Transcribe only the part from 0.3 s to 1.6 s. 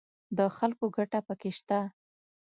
د خلکو ګټه پکې